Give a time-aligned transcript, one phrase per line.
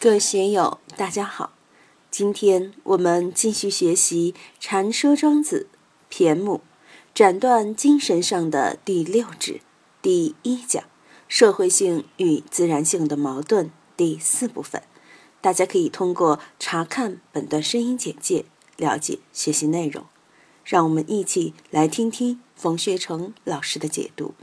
[0.00, 1.50] 各位学友，大家好！
[2.08, 5.66] 今天我们继续学习《禅说庄子》
[6.16, 6.60] 骈目，
[7.12, 9.60] 斩断精神上的第六指
[10.00, 10.84] 第一讲
[11.26, 14.84] “社会性与自然性的矛盾”第四部分。
[15.40, 18.44] 大家可以通过查看本段声音简介
[18.76, 20.06] 了解学习内容。
[20.62, 24.34] 让我们一起来听听冯学成老师的解读。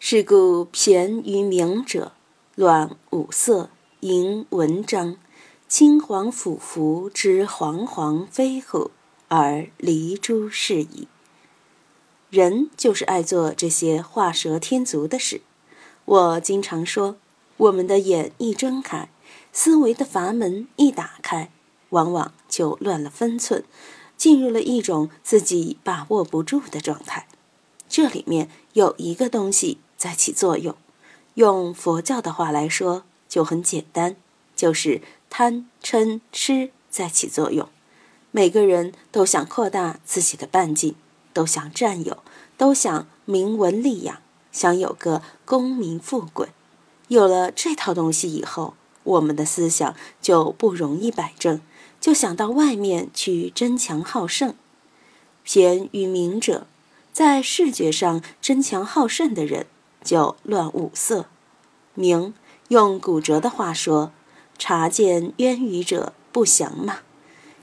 [0.00, 2.10] 是故骈于明者，
[2.56, 3.70] 乱五色。
[4.02, 5.16] 吟文章，
[5.68, 8.90] 青黄甫服之惶惶飞虎？
[9.28, 11.06] 而离诸是矣。
[12.28, 15.40] 人就是爱做这些画蛇添足的事。
[16.04, 17.14] 我经常说，
[17.58, 19.08] 我们的眼一睁开，
[19.52, 21.52] 思维的阀门一打开，
[21.90, 23.62] 往往就乱了分寸，
[24.16, 27.28] 进入了一种自己把握不住的状态。
[27.88, 30.74] 这里面有一个东西在起作用。
[31.34, 33.04] 用佛教的话来说。
[33.32, 34.14] 就很简单，
[34.54, 35.00] 就是
[35.30, 37.66] 贪嗔痴在起作用。
[38.30, 40.94] 每个人都想扩大自己的半径，
[41.32, 42.22] 都想占有，
[42.58, 44.18] 都想名闻利养，
[44.52, 46.48] 想有个功名富贵。
[47.08, 51.62] 有了这套东西以后，我们的思想就不容易摆正，
[51.98, 54.54] 就想到外面去争强好胜。
[55.42, 56.66] 偏与明者，
[57.14, 59.64] 在视觉上争强好胜的人，
[60.04, 61.30] 就乱五色，
[61.94, 62.34] 明。
[62.72, 64.12] 用古哲的话说，
[64.56, 67.00] 察见渊鱼者不祥嘛。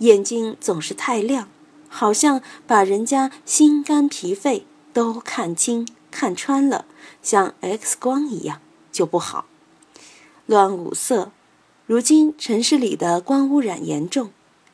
[0.00, 1.48] 眼睛总是太亮，
[1.88, 6.84] 好像把人家心肝脾肺都看清看穿了，
[7.22, 8.60] 像 X 光一样
[8.92, 9.46] 就不好。
[10.44, 11.32] 乱五色，
[11.86, 14.30] 如今城市里的光污染严重，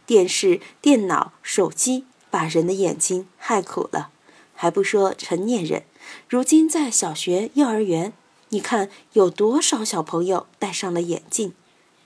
[0.06, 4.10] 电视、电脑、手机把人的眼睛害苦了，
[4.56, 5.84] 还不说成年人，
[6.28, 8.12] 如今在小学、幼儿园。
[8.50, 11.52] 你看有多少小朋友戴上了眼镜，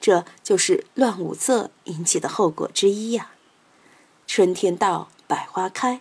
[0.00, 3.32] 这就是乱五色引起的后果之一呀。
[4.26, 6.00] 春天到，百花开，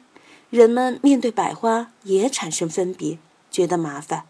[0.50, 3.18] 人们面对百花也产生分别，
[3.52, 4.26] 觉得麻烦。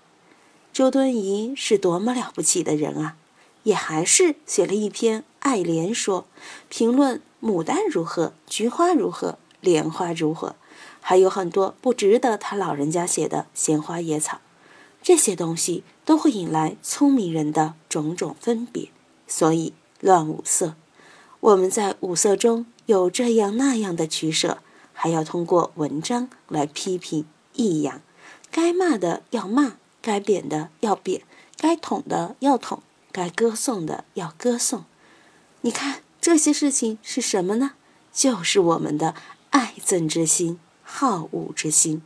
[0.72, 3.16] 周敦颐是多么了不起的人啊，
[3.64, 6.22] 也还是写了一篇《爱莲说》，
[6.70, 10.56] 评论牡丹如何，菊花如何，莲花如何，
[11.02, 14.40] 还有很多不值得他老人家写的闲花野草。
[15.02, 18.90] 这些东西都会引来聪明人的种种分别，
[19.28, 20.76] 所以乱五色。
[21.40, 24.60] 我们在五色中有这样那样的取舍，
[24.94, 28.02] 还要通过文章来批评抑扬。
[28.52, 31.22] 该骂的要骂，该贬的要贬，
[31.58, 34.84] 该捅的要捅，该歌颂的要歌颂。
[35.62, 37.72] 你看这些事情是什么呢？
[38.12, 39.16] 就是我们的
[39.52, 42.02] 爱憎之心、好恶之心，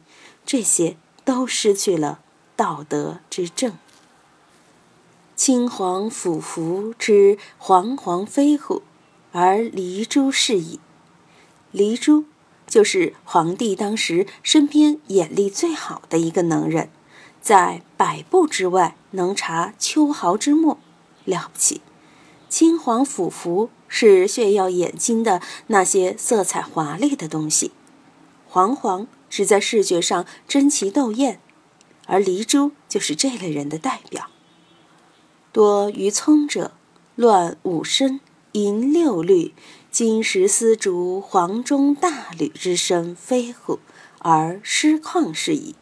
[0.45, 2.19] 这些都失去了。
[2.55, 3.73] 道德之正，
[5.35, 8.83] 青黄俯伏之煌煌飞虎，
[9.31, 10.79] 而离珠是矣。
[11.71, 12.25] 离珠
[12.67, 16.89] 就是皇帝当时身边眼力最好的一个能人，
[17.41, 20.77] 在百步之外能察秋毫之末，
[21.25, 21.81] 了不起。
[22.47, 27.71] 青黄俯伏是炫耀眼睛的那些色彩华丽的东西，
[28.47, 31.39] 煌煌是在视觉上争奇斗艳。
[32.05, 34.27] 而黎珠就是这类人的代表。
[35.51, 36.71] 多于聪者，
[37.15, 38.19] 乱五声，
[38.53, 39.53] 淫六律，
[39.91, 43.79] 金石丝竹，黄钟大吕之声，飞乎？
[44.19, 45.75] 而失旷是矣。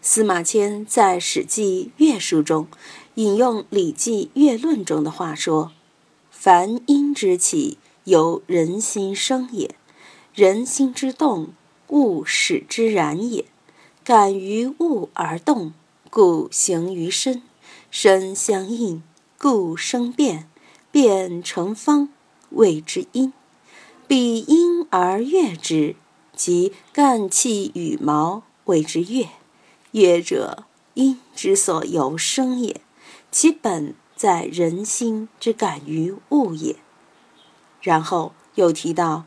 [0.00, 2.66] 司马迁在《史记乐书》中
[3.14, 5.70] 引用《礼记乐论》中的话说
[6.28, 9.76] ：“凡音之起，由人心生也；
[10.34, 11.50] 人心之动，
[11.88, 13.44] 物使之然也。”
[14.04, 15.72] 感于物而动，
[16.10, 17.42] 故形于身；
[17.88, 19.00] 身相应，
[19.38, 20.48] 故生变；
[20.90, 22.08] 变成方，
[22.50, 23.32] 谓之音。
[24.08, 25.94] 彼音而乐之，
[26.34, 29.28] 即干气羽毛，谓之乐。
[29.92, 30.64] 乐者，
[30.94, 32.80] 音之所由生也，
[33.30, 36.74] 其本在人心之感于物也。
[37.80, 39.26] 然后又提到：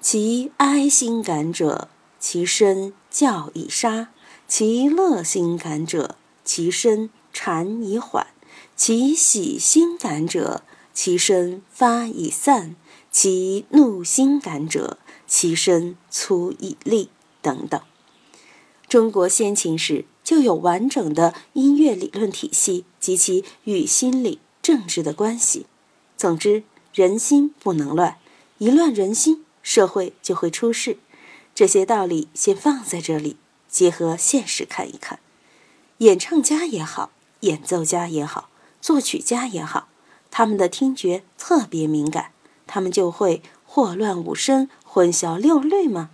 [0.00, 1.88] 其哀心感者，
[2.18, 4.08] 其身教以杀。
[4.48, 8.26] 其乐心感者，其身禅以缓；
[8.76, 10.62] 其喜心感者，
[10.94, 12.74] 其身发以散；
[13.10, 17.10] 其怒心感者，其身粗以立。
[17.42, 17.80] 等等。
[18.88, 25.66] 中国先秦时就有完整的音乐理论体系及其与心理、政治的关系。
[26.16, 28.18] 总之，人心不能乱，
[28.58, 30.98] 一乱人心，社会就会出事。
[31.54, 33.36] 这些道理先放在这里。
[33.68, 35.18] 结合现实看一看，
[35.98, 37.10] 演唱家也好，
[37.40, 38.48] 演奏家也好，
[38.80, 39.88] 作曲家也好，
[40.30, 42.32] 他们的听觉特别敏感，
[42.66, 46.10] 他们就会祸乱五声、混淆六律吗？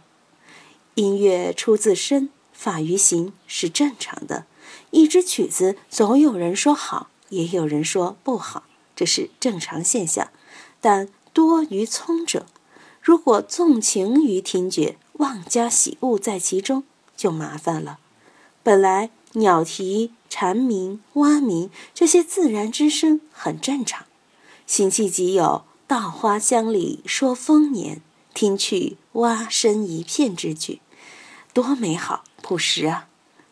[0.94, 4.46] 音乐出自身，发于形是正常的。
[4.90, 8.64] 一支曲子总有人说好，也有人说不好，
[8.94, 10.28] 这是正常现象。
[10.80, 12.46] 但多于聪者，
[13.00, 16.84] 如果纵情于听觉，妄加喜恶在其中，
[17.22, 18.00] 就麻烦了。
[18.64, 24.06] 本来鸟啼、蝉鸣、蛙鸣这些自然之声很正常。
[24.66, 28.02] 辛弃疾有“稻花香里说丰年，
[28.34, 30.80] 听取蛙声一片”之句，
[31.52, 33.06] 多美好朴实啊！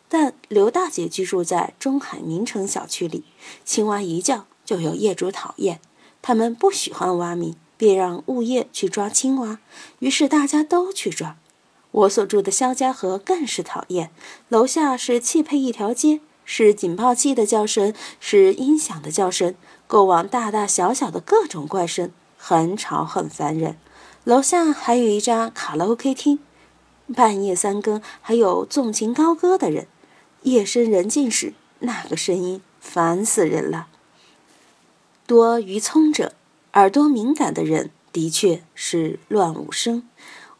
[0.09, 3.23] 但刘大姐居住在中海名城小区里，
[3.63, 5.79] 青蛙一叫就有业主讨厌，
[6.21, 9.59] 他们不喜欢蛙鸣，便让物业去抓青蛙，
[9.99, 11.37] 于是大家都去抓。
[11.91, 14.11] 我所住的肖家河更是讨厌，
[14.47, 19.55] 楼下是汽配一条街，是警报器的叫声，是音响的叫声，
[19.87, 23.77] 过往大大小小的各种怪声，很吵很烦人。
[24.23, 26.39] 楼下还有一家卡拉 OK 厅，
[27.13, 29.87] 半夜三更还有纵情高歌的人，
[30.43, 33.87] 夜深人静时那个声音烦死人了。
[35.27, 36.33] 多于聪者，
[36.73, 40.07] 耳朵敏感的人的确是乱无声。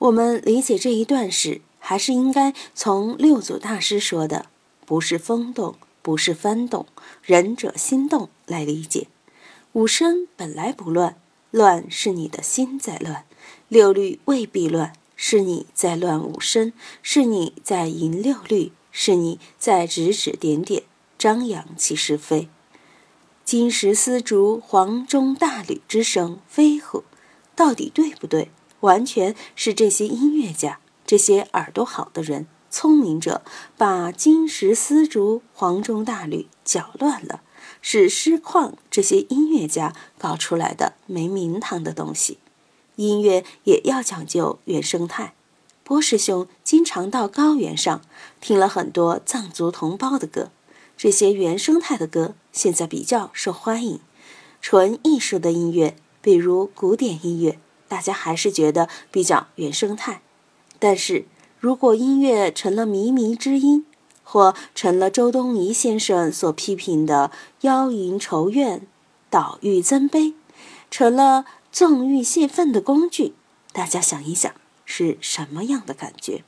[0.01, 4.47] 我们理解这一段时，还是应该从六祖大师说的
[4.83, 6.87] “不是风动，不是幡动，
[7.21, 9.05] 仁者心动”来理解。
[9.73, 11.17] 五声本来不乱，
[11.51, 13.25] 乱是你的心在乱；
[13.67, 16.73] 六律未必乱，是你在乱五声，
[17.03, 20.81] 是你在吟六律，是你在指指点点，
[21.19, 22.49] 张扬其是非。
[23.45, 27.03] 金石丝竹、黄钟大吕之声，飞乎？
[27.55, 28.49] 到底对不对？
[28.81, 33.41] 完全是这些音乐家、这些耳朵好的人、聪明者，
[33.77, 37.41] 把金石丝竹、黄钟大吕搅乱了，
[37.81, 42.37] 是诗况这些音乐家搞出来的没名堂的东西。
[42.95, 45.33] 音乐也要讲究原生态。
[45.83, 48.01] 波师兄经常到高原上，
[48.39, 50.49] 听了很多藏族同胞的歌，
[50.95, 53.99] 这些原生态的歌现在比较受欢迎。
[54.61, 57.59] 纯艺术的音乐，比如古典音乐。
[57.91, 60.21] 大家还是觉得比较原生态，
[60.79, 61.25] 但是
[61.59, 63.85] 如果音乐成了靡靡之音，
[64.23, 68.87] 或成了周东尼先生所批评的妖淫愁怨、
[69.29, 70.33] 岛欲增悲，
[70.89, 73.33] 成了纵欲泄愤的工具，
[73.73, 74.53] 大家想一想
[74.85, 76.45] 是什么样的感觉？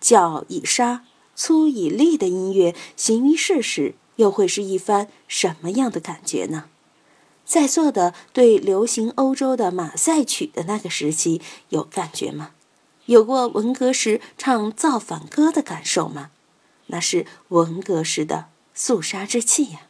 [0.00, 1.02] 教以杀，
[1.34, 6.66] 粗以利的音乐行于世时，又会是一番什么样的感觉呢？
[7.44, 12.50] 在座的对流行欧洲的马赛曲的那个时期有感觉吗？
[13.06, 16.30] 有过文革时唱造反歌的感受吗？
[16.86, 19.82] 那是文革时的肃杀之气呀。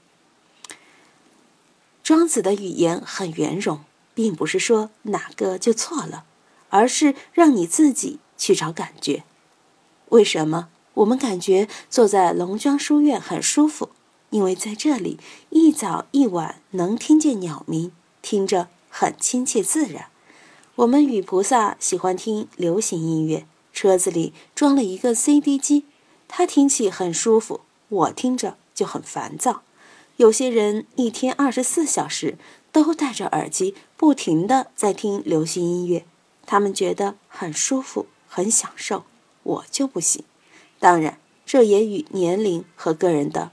[2.03, 3.81] 庄子的语言很圆融，
[4.15, 6.25] 并不是说哪个就错了，
[6.71, 9.25] 而是让你自己去找感觉。
[10.11, 13.91] 为什么我们感觉坐在龙江书院很舒服？
[14.34, 15.20] 因为在这里
[15.50, 20.06] 一早一晚能听见鸟鸣，听着很亲切自然。
[20.75, 25.84] 我们与菩萨喜欢听流行音乐，车子里装了一个 CD 机，
[26.26, 29.62] 它听起很舒服，我听着就很烦躁。
[30.16, 32.36] 有些人一天二十四小时
[32.72, 36.05] 都戴着耳机，不停的在听流行音乐，
[36.44, 39.05] 他们觉得很舒服，很享受，
[39.44, 40.24] 我就不行。
[40.81, 41.20] 当然。
[41.46, 43.53] 这也与年龄和个人的